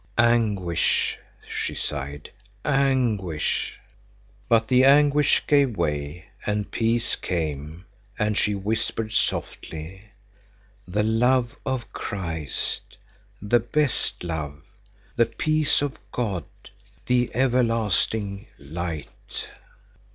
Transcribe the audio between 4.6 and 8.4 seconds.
the anguish gave way, and peace came, and